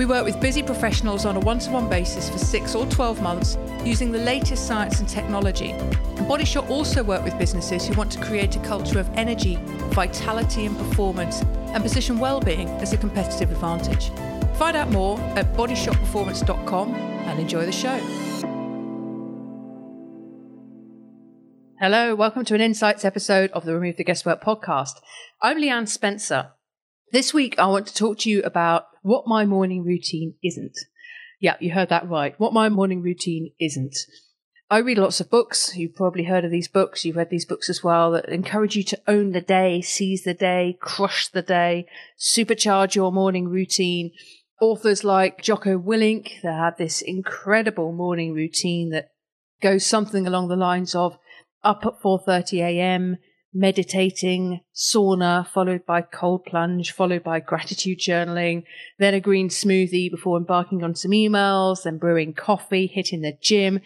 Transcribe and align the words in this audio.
We 0.00 0.06
work 0.06 0.24
with 0.24 0.40
busy 0.40 0.62
professionals 0.62 1.26
on 1.26 1.36
a 1.36 1.40
one 1.40 1.58
to 1.58 1.70
one 1.70 1.86
basis 1.86 2.30
for 2.30 2.38
six 2.38 2.74
or 2.74 2.86
12 2.86 3.20
months 3.20 3.58
using 3.84 4.10
the 4.10 4.18
latest 4.18 4.66
science 4.66 4.98
and 4.98 5.06
technology. 5.06 5.72
And 5.72 6.26
also 6.70 7.02
work 7.02 7.22
with 7.22 7.38
businesses 7.38 7.86
who 7.86 7.92
want 7.92 8.10
to 8.12 8.20
create 8.22 8.56
a 8.56 8.60
culture 8.60 8.98
of 8.98 9.10
energy, 9.12 9.58
vitality, 9.90 10.64
and 10.64 10.74
performance 10.74 11.42
and 11.42 11.82
position 11.82 12.18
well-being 12.18 12.66
as 12.80 12.94
a 12.94 12.96
competitive 12.96 13.50
advantage. 13.50 14.08
Find 14.56 14.74
out 14.74 14.88
more 14.88 15.20
at 15.36 15.52
bodyshotperformance.com 15.52 16.94
and 16.94 17.38
enjoy 17.38 17.66
the 17.66 17.70
show. 17.70 17.98
Hello, 21.78 22.14
welcome 22.14 22.46
to 22.46 22.54
an 22.54 22.62
Insights 22.62 23.04
episode 23.04 23.50
of 23.50 23.66
the 23.66 23.74
Remove 23.74 23.98
the 23.98 24.04
Guesswork 24.04 24.42
podcast. 24.42 24.94
I'm 25.42 25.58
Leanne 25.58 25.88
Spencer. 25.88 26.52
This 27.12 27.34
week, 27.34 27.58
I 27.58 27.66
want 27.66 27.86
to 27.88 27.94
talk 27.94 28.16
to 28.20 28.30
you 28.30 28.40
about 28.44 28.86
what 29.02 29.26
my 29.26 29.44
morning 29.44 29.84
routine 29.84 30.34
isn't. 30.42 30.76
Yeah, 31.40 31.56
you 31.60 31.72
heard 31.72 31.88
that 31.88 32.08
right. 32.08 32.38
What 32.38 32.52
my 32.52 32.68
morning 32.68 33.02
routine 33.02 33.52
isn't. 33.58 33.96
I 34.72 34.78
read 34.78 34.98
lots 34.98 35.20
of 35.20 35.30
books. 35.30 35.76
You've 35.76 35.96
probably 35.96 36.24
heard 36.24 36.44
of 36.44 36.52
these 36.52 36.68
books. 36.68 37.04
You've 37.04 37.16
read 37.16 37.30
these 37.30 37.44
books 37.44 37.68
as 37.68 37.82
well 37.82 38.12
that 38.12 38.28
encourage 38.28 38.76
you 38.76 38.84
to 38.84 39.00
own 39.08 39.32
the 39.32 39.40
day, 39.40 39.80
seize 39.80 40.22
the 40.22 40.34
day, 40.34 40.78
crush 40.80 41.26
the 41.26 41.42
day, 41.42 41.86
supercharge 42.18 42.94
your 42.94 43.10
morning 43.10 43.48
routine. 43.48 44.12
Authors 44.60 45.02
like 45.02 45.42
Jocko 45.42 45.76
Willink, 45.76 46.42
they 46.42 46.52
have 46.52 46.76
this 46.76 47.02
incredible 47.02 47.92
morning 47.92 48.32
routine 48.32 48.90
that 48.90 49.10
goes 49.60 49.84
something 49.84 50.26
along 50.26 50.48
the 50.48 50.56
lines 50.56 50.94
of 50.94 51.18
up 51.64 51.84
at 51.84 52.00
4:30 52.00 52.60
a.m., 52.60 53.16
meditating, 53.52 54.60
sauna, 54.74 55.46
followed 55.46 55.84
by 55.84 56.02
cold 56.02 56.44
plunge, 56.44 56.92
followed 56.92 57.24
by 57.24 57.40
gratitude 57.40 57.98
journaling, 57.98 58.64
then 58.98 59.14
a 59.14 59.20
green 59.20 59.48
smoothie 59.48 60.10
before 60.10 60.38
embarking 60.38 60.84
on 60.84 60.94
some 60.94 61.10
emails, 61.10 61.82
then 61.82 61.98
brewing 61.98 62.32
coffee, 62.32 62.86
hitting 62.86 63.22
the 63.22 63.36
gym, 63.40 63.80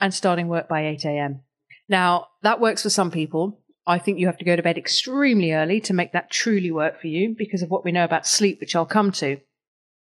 and 0.00 0.14
starting 0.14 0.48
work 0.48 0.68
by 0.68 0.86
8 0.86 1.04
a.m. 1.04 1.40
Now, 1.88 2.28
that 2.42 2.60
works 2.60 2.82
for 2.82 2.90
some 2.90 3.10
people. 3.10 3.60
I 3.86 3.98
think 3.98 4.18
you 4.18 4.26
have 4.26 4.38
to 4.38 4.44
go 4.44 4.54
to 4.54 4.62
bed 4.62 4.78
extremely 4.78 5.52
early 5.52 5.80
to 5.82 5.94
make 5.94 6.12
that 6.12 6.30
truly 6.30 6.70
work 6.70 7.00
for 7.00 7.06
you 7.06 7.34
because 7.36 7.62
of 7.62 7.70
what 7.70 7.84
we 7.84 7.92
know 7.92 8.04
about 8.04 8.26
sleep, 8.26 8.60
which 8.60 8.76
I'll 8.76 8.86
come 8.86 9.10
to. 9.12 9.38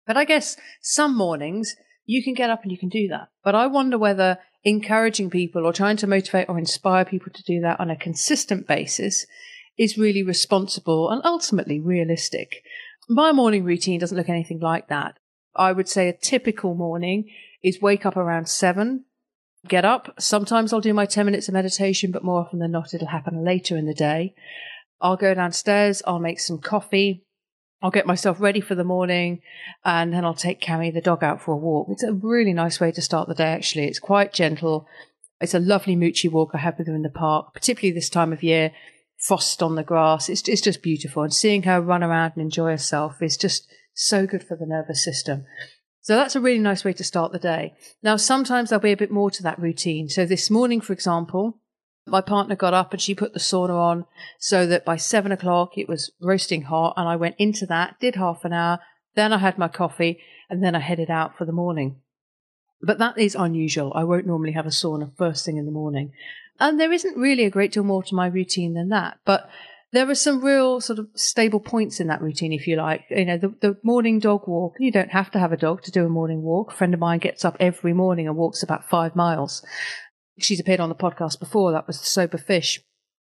But 0.06 0.16
I 0.16 0.24
guess 0.24 0.56
some 0.82 1.16
mornings 1.16 1.76
you 2.04 2.22
can 2.22 2.34
get 2.34 2.50
up 2.50 2.62
and 2.62 2.72
you 2.72 2.78
can 2.78 2.88
do 2.88 3.08
that. 3.08 3.28
But 3.44 3.54
I 3.54 3.66
wonder 3.66 3.96
whether 3.96 4.38
encouraging 4.66 5.30
people 5.30 5.64
or 5.64 5.72
trying 5.72 5.96
to 5.96 6.08
motivate 6.08 6.48
or 6.48 6.58
inspire 6.58 7.04
people 7.04 7.32
to 7.32 7.42
do 7.44 7.60
that 7.60 7.78
on 7.78 7.88
a 7.88 7.96
consistent 7.96 8.66
basis 8.66 9.24
is 9.78 9.96
really 9.96 10.24
responsible 10.24 11.08
and 11.08 11.24
ultimately 11.24 11.78
realistic. 11.78 12.64
My 13.08 13.30
morning 13.30 13.62
routine 13.62 14.00
doesn't 14.00 14.16
look 14.18 14.28
anything 14.28 14.58
like 14.58 14.88
that. 14.88 15.18
I 15.54 15.70
would 15.70 15.88
say 15.88 16.08
a 16.08 16.12
typical 16.12 16.74
morning 16.74 17.30
is 17.62 17.80
wake 17.80 18.04
up 18.04 18.16
around 18.16 18.48
seven, 18.48 19.04
get 19.68 19.84
up. 19.84 20.12
Sometimes 20.18 20.72
I'll 20.72 20.80
do 20.80 20.92
my 20.92 21.06
10 21.06 21.24
minutes 21.24 21.46
of 21.46 21.54
meditation, 21.54 22.10
but 22.10 22.24
more 22.24 22.40
often 22.40 22.58
than 22.58 22.72
not, 22.72 22.92
it'll 22.92 23.06
happen 23.06 23.44
later 23.44 23.76
in 23.76 23.86
the 23.86 23.94
day. 23.94 24.34
I'll 25.00 25.16
go 25.16 25.32
downstairs, 25.32 26.02
I'll 26.08 26.18
make 26.18 26.40
some 26.40 26.58
coffee, 26.58 27.24
I'll 27.82 27.90
get 27.90 28.06
myself 28.06 28.40
ready 28.40 28.60
for 28.60 28.74
the 28.74 28.84
morning 28.84 29.42
and 29.84 30.12
then 30.12 30.24
I'll 30.24 30.34
take 30.34 30.60
Cammy 30.60 30.92
the 30.92 31.00
dog 31.00 31.22
out 31.22 31.42
for 31.42 31.52
a 31.52 31.56
walk. 31.56 31.88
It's 31.90 32.02
a 32.02 32.12
really 32.12 32.52
nice 32.52 32.80
way 32.80 32.90
to 32.92 33.02
start 33.02 33.28
the 33.28 33.34
day, 33.34 33.48
actually. 33.48 33.86
It's 33.86 33.98
quite 33.98 34.32
gentle. 34.32 34.88
It's 35.40 35.54
a 35.54 35.60
lovely 35.60 35.94
moochie 35.94 36.30
walk 36.30 36.52
I 36.54 36.58
have 36.58 36.78
with 36.78 36.86
her 36.86 36.94
in 36.94 37.02
the 37.02 37.10
park, 37.10 37.52
particularly 37.52 37.94
this 37.94 38.08
time 38.08 38.32
of 38.32 38.42
year. 38.42 38.72
Frost 39.18 39.62
on 39.62 39.74
the 39.74 39.82
grass. 39.82 40.28
It's, 40.28 40.48
it's 40.48 40.62
just 40.62 40.82
beautiful. 40.82 41.22
And 41.22 41.34
seeing 41.34 41.64
her 41.64 41.80
run 41.80 42.02
around 42.02 42.32
and 42.36 42.42
enjoy 42.42 42.70
herself 42.70 43.20
is 43.20 43.36
just 43.36 43.68
so 43.94 44.26
good 44.26 44.42
for 44.42 44.56
the 44.56 44.66
nervous 44.66 45.04
system. 45.04 45.44
So 46.00 46.14
that's 46.14 46.36
a 46.36 46.40
really 46.40 46.60
nice 46.60 46.84
way 46.84 46.92
to 46.94 47.04
start 47.04 47.32
the 47.32 47.38
day. 47.38 47.74
Now, 48.02 48.16
sometimes 48.16 48.70
there'll 48.70 48.82
be 48.82 48.92
a 48.92 48.96
bit 48.96 49.10
more 49.10 49.30
to 49.32 49.42
that 49.42 49.58
routine. 49.58 50.08
So 50.08 50.24
this 50.24 50.50
morning, 50.50 50.80
for 50.80 50.92
example, 50.92 51.58
my 52.06 52.20
partner 52.20 52.54
got 52.54 52.74
up 52.74 52.92
and 52.92 53.02
she 53.02 53.14
put 53.14 53.32
the 53.32 53.40
sauna 53.40 53.70
on 53.70 54.06
so 54.38 54.66
that 54.66 54.84
by 54.84 54.96
seven 54.96 55.32
o'clock 55.32 55.76
it 55.76 55.88
was 55.88 56.12
roasting 56.20 56.62
hot 56.62 56.94
and 56.96 57.08
I 57.08 57.16
went 57.16 57.34
into 57.38 57.66
that, 57.66 57.98
did 58.00 58.14
half 58.14 58.44
an 58.44 58.52
hour, 58.52 58.78
then 59.14 59.32
I 59.32 59.38
had 59.38 59.58
my 59.58 59.68
coffee 59.68 60.20
and 60.48 60.62
then 60.62 60.74
I 60.74 60.80
headed 60.80 61.10
out 61.10 61.36
for 61.36 61.44
the 61.44 61.52
morning. 61.52 61.96
But 62.80 62.98
that 62.98 63.18
is 63.18 63.34
unusual. 63.34 63.92
I 63.94 64.04
won't 64.04 64.26
normally 64.26 64.52
have 64.52 64.66
a 64.66 64.70
sauna 64.70 65.10
first 65.16 65.44
thing 65.44 65.56
in 65.56 65.66
the 65.66 65.72
morning. 65.72 66.12
And 66.60 66.78
there 66.78 66.92
isn't 66.92 67.16
really 67.16 67.44
a 67.44 67.50
great 67.50 67.72
deal 67.72 67.82
more 67.82 68.02
to 68.04 68.14
my 68.14 68.26
routine 68.26 68.74
than 68.74 68.90
that. 68.90 69.18
But 69.24 69.48
there 69.92 70.08
are 70.08 70.14
some 70.14 70.44
real 70.44 70.80
sort 70.80 70.98
of 70.98 71.08
stable 71.14 71.60
points 71.60 72.00
in 72.00 72.08
that 72.08 72.20
routine, 72.20 72.52
if 72.52 72.66
you 72.66 72.76
like. 72.76 73.04
You 73.10 73.24
know, 73.24 73.38
the, 73.38 73.54
the 73.60 73.76
morning 73.82 74.18
dog 74.18 74.46
walk. 74.46 74.74
You 74.78 74.90
don't 74.90 75.10
have 75.10 75.30
to 75.32 75.38
have 75.38 75.52
a 75.52 75.56
dog 75.56 75.82
to 75.82 75.90
do 75.90 76.04
a 76.04 76.08
morning 76.08 76.42
walk. 76.42 76.72
A 76.72 76.76
friend 76.76 76.94
of 76.94 77.00
mine 77.00 77.18
gets 77.18 77.44
up 77.44 77.56
every 77.60 77.92
morning 77.92 78.26
and 78.26 78.36
walks 78.36 78.62
about 78.62 78.88
five 78.88 79.16
miles. 79.16 79.64
She's 80.38 80.60
appeared 80.60 80.80
on 80.80 80.88
the 80.88 80.94
podcast 80.94 81.40
before. 81.40 81.72
That 81.72 81.86
was 81.86 81.98
the 81.98 82.06
Sober 82.06 82.38
Fish. 82.38 82.80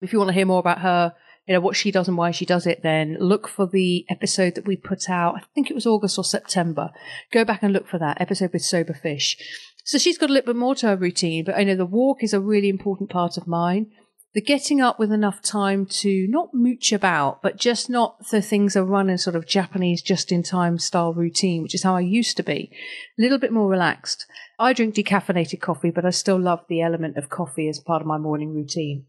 If 0.00 0.12
you 0.12 0.18
want 0.18 0.28
to 0.28 0.34
hear 0.34 0.46
more 0.46 0.60
about 0.60 0.80
her, 0.80 1.14
you 1.46 1.54
know, 1.54 1.60
what 1.60 1.76
she 1.76 1.90
does 1.90 2.08
and 2.08 2.16
why 2.16 2.30
she 2.30 2.44
does 2.44 2.66
it, 2.66 2.82
then 2.82 3.16
look 3.20 3.48
for 3.48 3.66
the 3.66 4.04
episode 4.10 4.54
that 4.56 4.66
we 4.66 4.76
put 4.76 5.08
out. 5.08 5.36
I 5.36 5.42
think 5.54 5.70
it 5.70 5.74
was 5.74 5.86
August 5.86 6.18
or 6.18 6.24
September. 6.24 6.90
Go 7.32 7.44
back 7.44 7.62
and 7.62 7.72
look 7.72 7.86
for 7.86 7.98
that 7.98 8.20
episode 8.20 8.52
with 8.52 8.62
Sober 8.62 8.94
Fish. 8.94 9.36
So 9.84 9.98
she's 9.98 10.18
got 10.18 10.30
a 10.30 10.32
little 10.32 10.52
bit 10.52 10.58
more 10.58 10.74
to 10.76 10.88
her 10.88 10.96
routine, 10.96 11.44
but 11.44 11.56
I 11.56 11.62
know 11.62 11.76
the 11.76 11.86
walk 11.86 12.22
is 12.22 12.34
a 12.34 12.40
really 12.40 12.68
important 12.68 13.10
part 13.10 13.36
of 13.36 13.46
mine 13.46 13.92
the 14.36 14.42
getting 14.42 14.82
up 14.82 14.98
with 14.98 15.10
enough 15.12 15.40
time 15.40 15.86
to 15.86 16.26
not 16.28 16.52
mooch 16.52 16.92
about, 16.92 17.40
but 17.40 17.56
just 17.56 17.88
not 17.88 18.18
the 18.28 18.42
things 18.42 18.76
are 18.76 18.84
running 18.84 19.16
sort 19.16 19.34
of 19.34 19.46
Japanese 19.46 20.02
just 20.02 20.30
in 20.30 20.42
time 20.42 20.78
style 20.78 21.14
routine, 21.14 21.62
which 21.62 21.74
is 21.74 21.84
how 21.84 21.96
I 21.96 22.00
used 22.00 22.36
to 22.36 22.42
be. 22.42 22.70
A 23.18 23.22
little 23.22 23.38
bit 23.38 23.50
more 23.50 23.66
relaxed. 23.66 24.26
I 24.58 24.74
drink 24.74 24.94
decaffeinated 24.94 25.62
coffee, 25.62 25.90
but 25.90 26.04
I 26.04 26.10
still 26.10 26.38
love 26.38 26.60
the 26.68 26.82
element 26.82 27.16
of 27.16 27.30
coffee 27.30 27.66
as 27.66 27.80
part 27.80 28.02
of 28.02 28.06
my 28.06 28.18
morning 28.18 28.52
routine. 28.52 29.06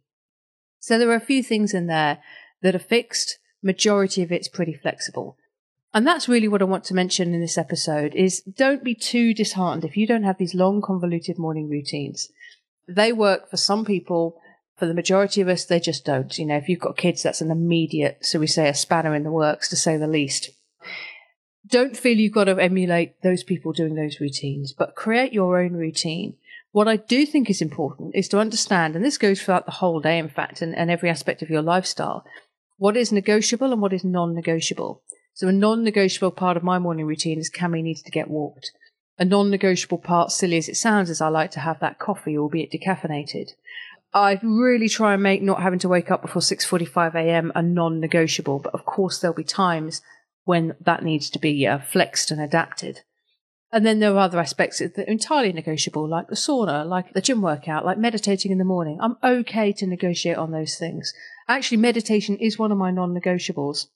So 0.79 0.97
there 0.97 1.09
are 1.09 1.15
a 1.15 1.19
few 1.19 1.43
things 1.43 1.73
in 1.73 1.87
there 1.87 2.19
that 2.61 2.73
are 2.73 2.79
fixed. 2.79 3.37
Majority 3.61 4.23
of 4.23 4.31
it's 4.31 4.47
pretty 4.47 4.75
flexible. 4.75 5.35
And 5.93 6.07
that's 6.07 6.29
really 6.29 6.47
what 6.47 6.61
I 6.61 6.65
want 6.65 6.85
to 6.85 6.93
mention 6.93 7.33
in 7.33 7.41
this 7.41 7.57
episode 7.57 8.15
is 8.15 8.39
don't 8.43 8.81
be 8.81 8.95
too 8.95 9.33
disheartened 9.33 9.83
if 9.83 9.97
you 9.97 10.07
don't 10.07 10.23
have 10.23 10.37
these 10.37 10.55
long 10.55 10.81
convoluted 10.81 11.37
morning 11.37 11.69
routines. 11.69 12.29
They 12.87 13.11
work 13.11 13.49
for 13.49 13.57
some 13.57 13.83
people 13.83 14.39
for 14.77 14.85
the 14.85 14.93
majority 14.93 15.41
of 15.41 15.47
us, 15.47 15.65
they 15.65 15.79
just 15.79 16.05
don't. 16.05 16.37
You 16.37 16.45
know, 16.45 16.57
if 16.57 16.69
you've 16.69 16.79
got 16.79 16.97
kids, 16.97 17.23
that's 17.23 17.41
an 17.41 17.51
immediate, 17.51 18.19
so 18.21 18.39
we 18.39 18.47
say, 18.47 18.69
a 18.69 18.73
spanner 18.73 19.15
in 19.15 19.23
the 19.23 19.31
works, 19.31 19.69
to 19.69 19.75
say 19.75 19.97
the 19.97 20.07
least. 20.07 20.51
Don't 21.65 21.97
feel 21.97 22.17
you've 22.17 22.33
got 22.33 22.45
to 22.45 22.57
emulate 22.57 23.21
those 23.23 23.43
people 23.43 23.73
doing 23.73 23.95
those 23.95 24.21
routines, 24.21 24.71
but 24.71 24.95
create 24.95 25.33
your 25.33 25.59
own 25.59 25.73
routine. 25.73 26.35
What 26.71 26.87
I 26.87 26.97
do 26.97 27.25
think 27.25 27.49
is 27.49 27.61
important 27.61 28.15
is 28.15 28.27
to 28.29 28.39
understand, 28.39 28.95
and 28.95 29.03
this 29.03 29.17
goes 29.17 29.41
throughout 29.41 29.65
the 29.65 29.71
whole 29.71 29.99
day, 29.99 30.19
in 30.19 30.29
fact, 30.29 30.61
and, 30.61 30.75
and 30.75 30.91
every 30.91 31.09
aspect 31.09 31.41
of 31.41 31.49
your 31.49 31.63
lifestyle, 31.63 32.23
what 32.77 32.95
is 32.95 33.11
negotiable 33.11 33.73
and 33.73 33.81
what 33.81 33.93
is 33.93 34.03
non 34.03 34.35
negotiable. 34.35 35.01
So, 35.33 35.47
a 35.47 35.51
non 35.51 35.83
negotiable 35.83 36.31
part 36.31 36.55
of 36.55 36.63
my 36.63 36.77
morning 36.77 37.07
routine 37.07 37.39
is 37.39 37.49
Cammy 37.49 37.81
needs 37.81 38.03
to 38.03 38.11
get 38.11 38.29
walked. 38.29 38.71
A 39.17 39.25
non 39.25 39.49
negotiable 39.49 39.97
part, 39.97 40.31
silly 40.31 40.57
as 40.57 40.69
it 40.69 40.77
sounds, 40.77 41.09
is 41.09 41.19
I 41.19 41.29
like 41.29 41.49
to 41.51 41.61
have 41.61 41.79
that 41.79 41.97
coffee, 41.97 42.37
albeit 42.37 42.71
decaffeinated. 42.71 43.53
I 44.21 44.39
really 44.43 44.89
try 44.89 45.13
and 45.13 45.23
make 45.23 45.41
not 45.41 45.61
having 45.61 45.79
to 45.79 45.89
wake 45.89 46.11
up 46.11 46.21
before 46.21 46.41
6:45 46.41 47.15
a.m. 47.15 47.51
a 47.55 47.61
non-negotiable, 47.61 48.59
but 48.59 48.73
of 48.73 48.85
course 48.85 49.19
there'll 49.19 49.35
be 49.35 49.43
times 49.43 50.01
when 50.43 50.75
that 50.79 51.03
needs 51.03 51.29
to 51.31 51.39
be 51.39 51.67
uh, 51.67 51.79
flexed 51.79 52.31
and 52.31 52.41
adapted. 52.41 53.01
And 53.71 53.85
then 53.85 53.99
there 53.99 54.13
are 54.13 54.19
other 54.19 54.39
aspects 54.39 54.79
that 54.79 54.97
are 54.97 55.03
entirely 55.03 55.51
negotiable, 55.51 56.07
like 56.07 56.27
the 56.29 56.35
sauna, 56.35 56.87
like 56.87 57.13
the 57.13 57.21
gym 57.21 57.41
workout, 57.41 57.85
like 57.85 57.97
meditating 57.97 58.51
in 58.51 58.57
the 58.57 58.63
morning. 58.63 58.97
I'm 59.01 59.17
okay 59.21 59.73
to 59.73 59.85
negotiate 59.85 60.37
on 60.37 60.51
those 60.51 60.77
things. 60.77 61.13
Actually, 61.49 61.77
meditation 61.77 62.37
is 62.37 62.57
one 62.57 62.71
of 62.71 62.77
my 62.77 62.91
non-negotiables 62.91 63.87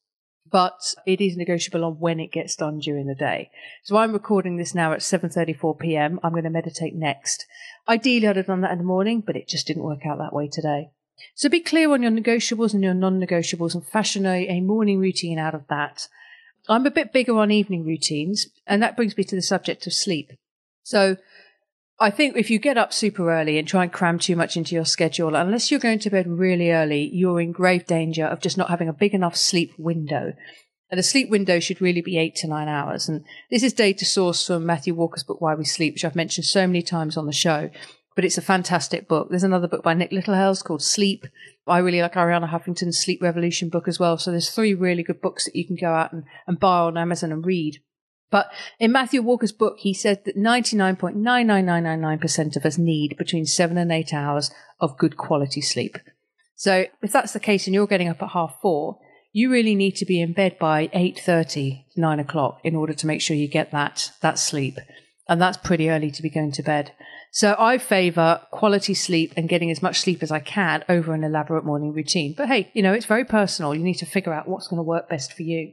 but 0.51 0.93
it 1.05 1.21
is 1.21 1.37
negotiable 1.37 1.85
on 1.85 1.99
when 1.99 2.19
it 2.19 2.31
gets 2.31 2.55
done 2.55 2.79
during 2.79 3.07
the 3.07 3.15
day. 3.15 3.49
So 3.83 3.97
I'm 3.97 4.11
recording 4.11 4.57
this 4.57 4.75
now 4.75 4.91
at 4.91 4.99
7:34 4.99 5.79
p.m. 5.79 6.19
I'm 6.23 6.31
going 6.31 6.43
to 6.43 6.49
meditate 6.49 6.93
next. 6.93 7.45
Ideally, 7.87 8.27
I'd 8.27 8.35
have 8.35 8.47
done 8.47 8.61
that 8.61 8.71
in 8.71 8.77
the 8.77 8.83
morning, 8.83 9.21
but 9.25 9.35
it 9.35 9.47
just 9.47 9.65
didn't 9.67 9.83
work 9.83 10.05
out 10.05 10.17
that 10.17 10.33
way 10.33 10.49
today. 10.51 10.89
So 11.35 11.49
be 11.49 11.59
clear 11.59 11.91
on 11.91 12.01
your 12.01 12.11
negotiables 12.11 12.73
and 12.73 12.83
your 12.83 12.93
non-negotiables 12.93 13.73
and 13.73 13.85
fashion 13.85 14.25
a, 14.25 14.47
a 14.47 14.59
morning 14.61 14.99
routine 14.99 15.39
out 15.39 15.55
of 15.55 15.67
that. 15.67 16.07
I'm 16.67 16.85
a 16.85 16.91
bit 16.91 17.13
bigger 17.13 17.37
on 17.37 17.51
evening 17.51 17.85
routines, 17.85 18.47
and 18.67 18.81
that 18.83 18.95
brings 18.95 19.17
me 19.17 19.23
to 19.25 19.35
the 19.35 19.41
subject 19.41 19.87
of 19.87 19.93
sleep. 19.93 20.31
So 20.83 21.17
I 22.01 22.09
think 22.09 22.35
if 22.35 22.49
you 22.49 22.57
get 22.57 22.79
up 22.79 22.93
super 22.93 23.31
early 23.31 23.59
and 23.59 23.67
try 23.67 23.83
and 23.83 23.93
cram 23.93 24.17
too 24.17 24.35
much 24.35 24.57
into 24.57 24.73
your 24.73 24.85
schedule, 24.85 25.35
unless 25.35 25.69
you're 25.69 25.79
going 25.79 25.99
to 25.99 26.09
bed 26.09 26.27
really 26.27 26.71
early, 26.71 27.07
you're 27.13 27.39
in 27.39 27.51
grave 27.51 27.85
danger 27.85 28.25
of 28.25 28.41
just 28.41 28.57
not 28.57 28.71
having 28.71 28.89
a 28.89 28.93
big 28.93 29.13
enough 29.13 29.35
sleep 29.35 29.71
window. 29.77 30.33
And 30.89 30.99
a 30.99 31.03
sleep 31.03 31.29
window 31.29 31.59
should 31.59 31.79
really 31.79 32.01
be 32.01 32.17
eight 32.17 32.35
to 32.37 32.47
nine 32.47 32.67
hours. 32.67 33.07
And 33.07 33.23
this 33.51 33.61
is 33.61 33.71
data 33.71 34.03
sourced 34.03 34.47
from 34.47 34.65
Matthew 34.65 34.95
Walker's 34.95 35.23
book, 35.23 35.39
Why 35.41 35.53
We 35.53 35.63
Sleep, 35.63 35.93
which 35.93 36.03
I've 36.03 36.15
mentioned 36.15 36.45
so 36.45 36.65
many 36.65 36.81
times 36.81 37.17
on 37.17 37.27
the 37.27 37.31
show. 37.31 37.69
But 38.15 38.25
it's 38.25 38.37
a 38.39 38.41
fantastic 38.41 39.07
book. 39.07 39.29
There's 39.29 39.43
another 39.43 39.67
book 39.67 39.83
by 39.83 39.93
Nick 39.93 40.09
Littlehales 40.09 40.63
called 40.63 40.81
Sleep. 40.81 41.27
I 41.67 41.77
really 41.77 42.01
like 42.01 42.15
Arianna 42.15 42.49
Huffington's 42.49 42.99
Sleep 42.99 43.21
Revolution 43.21 43.69
book 43.69 43.87
as 43.87 43.99
well. 43.99 44.17
So 44.17 44.31
there's 44.31 44.49
three 44.49 44.73
really 44.73 45.03
good 45.03 45.21
books 45.21 45.45
that 45.45 45.55
you 45.55 45.67
can 45.67 45.75
go 45.75 45.93
out 45.93 46.13
and, 46.13 46.23
and 46.47 46.59
buy 46.59 46.79
on 46.79 46.97
Amazon 46.97 47.31
and 47.31 47.45
read. 47.45 47.77
But 48.31 48.51
in 48.79 48.91
Matthew 48.91 49.21
Walker's 49.21 49.51
book, 49.51 49.75
he 49.79 49.93
said 49.93 50.25
that 50.25 50.37
99.99999% 50.37 52.55
of 52.55 52.65
us 52.65 52.77
need 52.77 53.17
between 53.17 53.45
seven 53.45 53.77
and 53.77 53.91
eight 53.91 54.13
hours 54.13 54.51
of 54.79 54.97
good 54.97 55.17
quality 55.17 55.59
sleep. 55.61 55.97
So 56.55 56.85
if 57.01 57.11
that's 57.11 57.33
the 57.33 57.39
case 57.39 57.67
and 57.67 57.73
you're 57.73 57.87
getting 57.87 58.07
up 58.07 58.23
at 58.23 58.29
half 58.29 58.55
four, 58.61 58.99
you 59.33 59.51
really 59.51 59.75
need 59.75 59.95
to 59.97 60.05
be 60.05 60.21
in 60.21 60.33
bed 60.33 60.57
by 60.59 60.87
8.30, 60.87 61.85
9 61.95 62.19
o'clock 62.19 62.59
in 62.63 62.75
order 62.75 62.93
to 62.93 63.07
make 63.07 63.21
sure 63.21 63.35
you 63.35 63.47
get 63.47 63.71
that, 63.71 64.11
that 64.21 64.39
sleep. 64.39 64.77
And 65.27 65.41
that's 65.41 65.57
pretty 65.57 65.89
early 65.89 66.11
to 66.11 66.21
be 66.21 66.29
going 66.29 66.51
to 66.53 66.63
bed. 66.63 66.93
So 67.31 67.55
I 67.57 67.77
favor 67.77 68.41
quality 68.51 68.93
sleep 68.93 69.33
and 69.37 69.47
getting 69.47 69.71
as 69.71 69.81
much 69.81 70.01
sleep 70.01 70.21
as 70.21 70.31
I 70.31 70.39
can 70.39 70.83
over 70.89 71.13
an 71.13 71.23
elaborate 71.23 71.63
morning 71.63 71.93
routine. 71.93 72.33
But 72.35 72.49
hey, 72.49 72.69
you 72.73 72.81
know, 72.81 72.93
it's 72.93 73.05
very 73.05 73.23
personal. 73.23 73.73
You 73.73 73.83
need 73.83 73.99
to 73.99 74.05
figure 74.05 74.33
out 74.33 74.49
what's 74.49 74.67
going 74.67 74.79
to 74.79 74.83
work 74.83 75.09
best 75.09 75.31
for 75.31 75.43
you. 75.43 75.71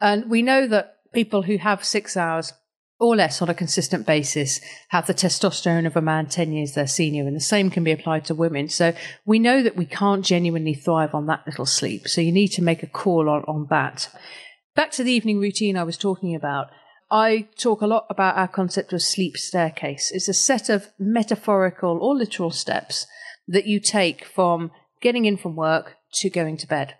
And 0.00 0.30
we 0.30 0.42
know 0.42 0.68
that 0.68 0.94
people 1.14 1.42
who 1.42 1.56
have 1.58 1.84
six 1.84 2.16
hours 2.16 2.52
or 3.00 3.16
less 3.16 3.42
on 3.42 3.48
a 3.48 3.54
consistent 3.54 4.06
basis 4.06 4.60
have 4.88 5.06
the 5.06 5.14
testosterone 5.14 5.86
of 5.86 5.96
a 5.96 6.02
man 6.02 6.26
10 6.26 6.52
years 6.52 6.72
their 6.72 6.86
senior, 6.86 7.26
and 7.26 7.36
the 7.36 7.40
same 7.40 7.70
can 7.70 7.84
be 7.84 7.92
applied 7.92 8.24
to 8.24 8.34
women. 8.34 8.68
So 8.68 8.94
we 9.24 9.38
know 9.38 9.62
that 9.62 9.76
we 9.76 9.84
can't 9.84 10.24
genuinely 10.24 10.74
thrive 10.74 11.14
on 11.14 11.26
that 11.26 11.44
little 11.46 11.66
sleep. 11.66 12.08
So 12.08 12.20
you 12.20 12.32
need 12.32 12.48
to 12.48 12.62
make 12.62 12.82
a 12.82 12.88
call 12.88 13.28
on, 13.28 13.42
on 13.44 13.66
that. 13.70 14.08
Back 14.74 14.90
to 14.92 15.04
the 15.04 15.12
evening 15.12 15.38
routine 15.38 15.76
I 15.76 15.84
was 15.84 15.98
talking 15.98 16.34
about. 16.34 16.68
I 17.10 17.48
talk 17.58 17.80
a 17.80 17.86
lot 17.86 18.06
about 18.08 18.36
our 18.36 18.48
concept 18.48 18.92
of 18.92 19.02
sleep 19.02 19.36
staircase. 19.36 20.10
It's 20.12 20.28
a 20.28 20.34
set 20.34 20.68
of 20.68 20.88
metaphorical 20.98 21.98
or 22.00 22.16
literal 22.16 22.50
steps 22.50 23.06
that 23.46 23.66
you 23.66 23.78
take 23.78 24.24
from 24.24 24.70
getting 25.00 25.24
in 25.24 25.36
from 25.36 25.54
work 25.54 25.96
to 26.14 26.30
going 26.30 26.56
to 26.56 26.66
bed. 26.66 26.94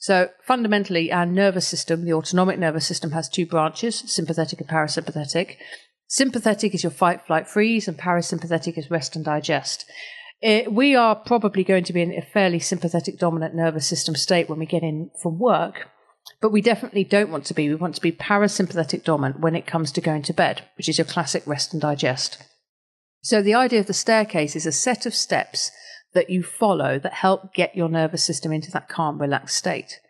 So 0.00 0.30
fundamentally, 0.42 1.12
our 1.12 1.26
nervous 1.26 1.68
system, 1.68 2.06
the 2.06 2.14
autonomic 2.14 2.58
nervous 2.58 2.86
system, 2.86 3.10
has 3.10 3.28
two 3.28 3.44
branches, 3.44 4.02
sympathetic 4.06 4.58
and 4.58 4.68
parasympathetic. 4.68 5.56
Sympathetic 6.08 6.74
is 6.74 6.82
your 6.82 6.90
fight, 6.90 7.26
flight, 7.26 7.46
freeze, 7.46 7.86
and 7.86 7.98
parasympathetic 7.98 8.78
is 8.78 8.90
rest 8.90 9.14
and 9.14 9.26
digest. 9.26 9.84
It, 10.40 10.66
eh, 10.66 10.68
we 10.70 10.96
are 10.96 11.14
probably 11.14 11.64
going 11.64 11.84
to 11.84 11.92
be 11.92 12.00
in 12.00 12.14
a 12.14 12.22
fairly 12.22 12.58
sympathetic 12.58 13.18
dominant 13.18 13.54
nervous 13.54 13.86
system 13.86 14.14
state 14.14 14.48
when 14.48 14.58
we 14.58 14.64
get 14.64 14.82
in 14.82 15.10
from 15.22 15.38
work, 15.38 15.90
but 16.40 16.50
we 16.50 16.62
definitely 16.62 17.04
don't 17.04 17.30
want 17.30 17.44
to 17.44 17.54
be. 17.54 17.68
We 17.68 17.74
want 17.74 17.94
to 17.96 18.00
be 18.00 18.10
parasympathetic 18.10 19.04
dominant 19.04 19.40
when 19.40 19.54
it 19.54 19.66
comes 19.66 19.92
to 19.92 20.00
going 20.00 20.22
to 20.22 20.32
bed, 20.32 20.62
which 20.78 20.88
is 20.88 20.96
your 20.96 21.04
classic 21.04 21.46
rest 21.46 21.74
and 21.74 21.82
digest. 21.82 22.42
So 23.22 23.42
the 23.42 23.54
idea 23.54 23.80
of 23.80 23.86
the 23.86 23.92
staircase 23.92 24.56
is 24.56 24.64
a 24.64 24.72
set 24.72 25.04
of 25.04 25.14
steps 25.14 25.70
that 26.12 26.30
you 26.30 26.42
follow 26.42 26.98
that 26.98 27.12
help 27.12 27.54
get 27.54 27.76
your 27.76 27.88
nervous 27.88 28.24
system 28.24 28.52
into 28.52 28.70
that 28.72 28.88
calm, 28.88 29.20
relaxed 29.20 29.56
state. 29.56 30.00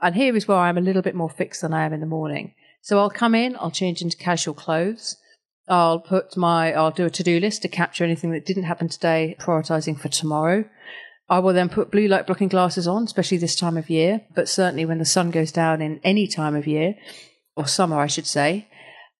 And 0.00 0.14
here 0.14 0.36
is 0.36 0.48
where 0.48 0.58
I'm 0.58 0.78
a 0.78 0.82
little 0.82 1.02
bit 1.02 1.14
more 1.14 1.30
fixed 1.30 1.62
than 1.62 1.72
I 1.72 1.84
am 1.84 1.92
in 1.92 2.00
the 2.00 2.06
morning. 2.06 2.54
So 2.82 2.98
I'll 2.98 3.10
come 3.10 3.34
in, 3.34 3.56
I'll 3.58 3.70
change 3.70 4.02
into 4.02 4.16
casual 4.16 4.54
clothes. 4.54 5.16
I'll 5.66 6.00
put 6.00 6.36
my, 6.36 6.74
I'll 6.74 6.90
do 6.90 7.06
a 7.06 7.10
to 7.10 7.22
do 7.22 7.40
list 7.40 7.62
to 7.62 7.68
capture 7.68 8.04
anything 8.04 8.30
that 8.32 8.44
didn't 8.44 8.64
happen 8.64 8.88
today, 8.88 9.36
prioritizing 9.40 9.98
for 9.98 10.08
tomorrow. 10.08 10.64
I 11.28 11.38
will 11.38 11.54
then 11.54 11.70
put 11.70 11.90
blue 11.90 12.06
light 12.06 12.26
blocking 12.26 12.48
glasses 12.48 12.86
on, 12.86 13.04
especially 13.04 13.38
this 13.38 13.56
time 13.56 13.78
of 13.78 13.88
year, 13.88 14.20
but 14.34 14.48
certainly 14.48 14.84
when 14.84 14.98
the 14.98 15.06
sun 15.06 15.30
goes 15.30 15.50
down 15.50 15.80
in 15.80 16.00
any 16.04 16.26
time 16.26 16.54
of 16.54 16.66
year, 16.66 16.96
or 17.56 17.66
summer, 17.66 17.98
I 17.98 18.08
should 18.08 18.26
say. 18.26 18.68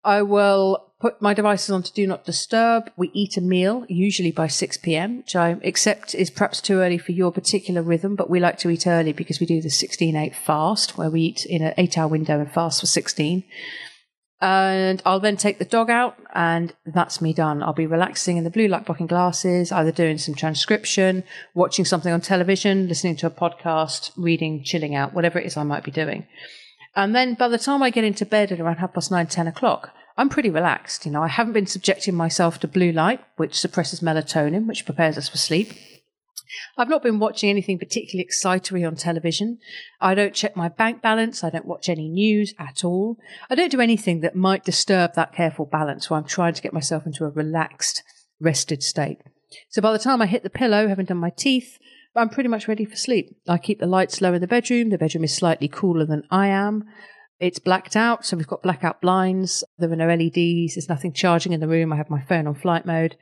I 0.04 0.20
will 0.20 0.83
put 1.00 1.20
my 1.20 1.35
devices 1.35 1.70
on 1.70 1.82
to 1.82 1.93
do 1.93 2.06
not 2.06 2.25
disturb. 2.25 2.91
We 2.96 3.11
eat 3.12 3.37
a 3.37 3.41
meal, 3.41 3.85
usually 3.88 4.31
by 4.31 4.46
6 4.46 4.79
p.m., 4.79 5.19
which 5.19 5.37
I 5.37 5.50
accept 5.64 6.14
is 6.14 6.31
perhaps 6.31 6.61
too 6.61 6.79
early 6.79 6.99
for 6.99 7.12
your 7.12 7.32
particular 7.32 7.82
rhythm, 7.82 8.17
but 8.17 8.31
we 8.31 8.41
like 8.41 8.58
to 8.58 8.70
eat 8.70 8.87
early 8.87 9.12
because 9.12 9.41
we 9.41 9.46
do 9.46 9.61
the 9.61 9.70
16 9.70 10.17
8 10.17 10.35
fast, 10.35 10.96
where 10.96 11.11
we 11.11 11.23
eat 11.23 11.46
in 11.46 11.62
an 11.62 11.75
eight 11.76 11.99
hour 11.99 12.08
window 12.08 12.41
and 12.41 12.50
fast 12.50 12.81
for 12.81 12.87
16. 12.87 13.44
And 14.41 15.00
I'll 15.06 15.20
then 15.20 15.37
take 15.37 15.58
the 15.58 15.64
dog 15.64 15.88
out, 15.91 16.19
and 16.35 16.75
that's 16.85 17.23
me 17.23 17.32
done. 17.32 17.62
I'll 17.62 17.73
be 17.73 17.87
relaxing 17.87 18.37
in 18.37 18.44
the 18.44 18.50
blue 18.50 18.69
light 18.69 18.85
blocking 18.85 19.06
glasses, 19.06 19.73
either 19.73 19.93
doing 19.93 20.19
some 20.19 20.35
transcription, 20.35 21.25
watching 21.55 21.85
something 21.85 22.12
on 22.12 22.20
television, 22.20 22.87
listening 22.87 23.17
to 23.17 23.26
a 23.26 23.31
podcast, 23.31 24.11
reading, 24.17 24.62
chilling 24.62 24.94
out, 24.94 25.14
whatever 25.14 25.38
it 25.38 25.47
is 25.47 25.56
I 25.56 25.62
might 25.62 25.85
be 25.85 25.90
doing. 25.90 26.26
And 26.94 27.14
then 27.14 27.35
by 27.35 27.49
the 27.49 27.58
time 27.58 27.82
I 27.82 27.90
get 27.90 28.05
into 28.05 28.26
bed 28.26 28.52
at 28.52 28.61
around 28.61 28.76
half 28.76 28.93
past 28.93 29.11
nine, 29.11 29.26
10 29.26 29.47
o'clock, 29.47 29.93
I'm 30.16 30.28
pretty 30.28 30.50
relaxed. 30.50 31.05
You 31.06 31.12
know, 31.12 31.22
I 31.22 31.28
haven't 31.28 31.55
been 31.55 31.66
subjecting 31.66 32.14
myself 32.14 32.61
to 32.61 32.69
blue 32.69 32.93
light, 32.93 33.20
which 33.37 33.58
suppresses 33.58 34.00
melatonin, 34.00 34.66
which 34.66 34.84
prepares 34.84 35.19
us 35.19 35.28
for 35.28 35.38
sleep. 35.38 35.72
I've 36.78 36.88
not 36.88 37.02
been 37.02 37.19
watching 37.19 37.50
anything 37.50 37.78
particularly 37.78 38.28
excitatory 38.28 38.87
on 38.87 38.94
television. 38.94 39.58
I 40.00 40.14
don't 40.14 40.34
check 40.34 40.56
my 40.56 40.69
bank 40.69 41.02
balance. 41.02 41.43
I 41.43 41.50
don't 41.50 41.66
watch 41.66 41.88
any 41.88 42.08
news 42.08 42.55
at 42.58 42.84
all. 42.84 43.16
I 43.50 43.56
don't 43.56 43.72
do 43.72 43.81
anything 43.81 44.20
that 44.20 44.37
might 44.37 44.64
disturb 44.64 45.14
that 45.14 45.34
careful 45.34 45.66
balance 45.66 46.08
where 46.08 46.19
I'm 46.19 46.26
trying 46.26 46.55
to 46.55 46.62
get 46.62 46.72
myself 46.72 47.06
into 47.06 47.25
a 47.25 47.31
relaxed, 47.31 48.02
rested 48.40 48.82
state. 48.82 49.19
So 49.70 49.82
by 49.82 49.93
the 49.93 49.99
time 49.99 50.22
I 50.22 50.26
hit 50.26 50.43
the 50.43 50.50
pillow, 50.50 50.87
having 50.87 51.06
done 51.06 51.16
my 51.16 51.31
teeth, 51.31 51.78
I'm 52.16 52.28
pretty 52.28 52.49
much 52.49 52.69
ready 52.69 52.84
for 52.84 52.96
sleep. 52.96 53.37
I 53.49 53.58
keep 53.58 53.81
the 53.81 53.87
lights 53.87 54.20
low 54.20 54.34
in 54.34 54.40
the 54.40 54.46
bedroom. 54.46 54.90
The 54.90 54.99
bedroom 54.99 55.25
is 55.25 55.34
slightly 55.34 55.66
cooler 55.66 56.06
than 56.06 56.22
I 56.31 56.49
am. 56.49 56.84
It's 57.40 57.58
blacked 57.58 57.96
out, 57.96 58.25
so 58.25 58.36
we've 58.36 58.46
got 58.46 58.62
blackout 58.62 59.00
blinds. 59.00 59.64
There 59.78 59.90
are 59.90 59.96
no 59.96 60.06
LEDs. 60.06 60.75
There's 60.75 60.88
nothing 60.88 61.12
charging 61.12 61.52
in 61.52 61.60
the 61.60 61.69
room. 61.69 61.92
I 61.92 61.96
have 61.96 62.10
my 62.10 62.22
phone 62.22 62.46
on 62.46 62.54
flight 62.54 62.86
mode, 62.86 63.16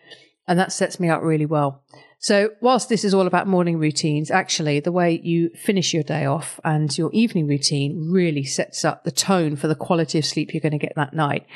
and 0.47 0.59
that 0.59 0.73
sets 0.73 1.01
me 1.01 1.09
up 1.09 1.23
really 1.23 1.47
well. 1.47 1.83
So, 2.19 2.51
whilst 2.61 2.89
this 2.89 3.05
is 3.05 3.15
all 3.15 3.27
about 3.27 3.49
morning 3.49 3.79
routines, 3.79 4.31
actually, 4.31 4.79
the 4.79 4.93
way 4.93 5.21
you 5.25 5.51
finish 5.51 5.93
your 5.93 6.05
day 6.05 6.25
off 6.25 6.61
and 6.63 6.97
your 6.97 7.11
evening 7.13 7.49
routine 7.49 8.11
really 8.13 8.45
sets 8.45 8.85
up 8.85 9.03
the 9.03 9.11
tone 9.11 9.57
for 9.57 9.67
the 9.67 9.75
quality 9.75 10.19
of 10.19 10.25
sleep 10.25 10.55
you're 10.55 10.61
going 10.61 10.71
to 10.73 10.79
get 10.79 10.93
that 10.95 11.15
night, 11.15 11.47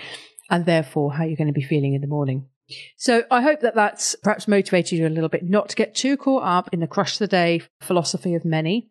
and 0.51 0.67
therefore 0.67 1.13
how 1.13 1.25
you're 1.25 1.37
going 1.37 1.47
to 1.47 1.53
be 1.53 1.63
feeling 1.63 1.95
in 1.95 2.01
the 2.01 2.09
morning. 2.09 2.49
So 2.97 3.23
I 3.31 3.43
hope 3.43 3.61
that 3.61 3.77
that's 3.77 4.17
perhaps 4.17 4.49
motivated 4.49 4.99
you 4.99 5.07
a 5.07 5.09
little 5.09 5.29
bit 5.29 5.45
not 5.45 5.69
to 5.69 5.77
get 5.77 5.95
too 5.95 6.17
caught 6.17 6.43
up 6.43 6.69
in 6.73 6.81
the 6.81 6.89
crush 6.89 7.19
the 7.19 7.29
day 7.29 7.63
philosophy 7.81 8.35
of 8.35 8.45
many, 8.45 8.91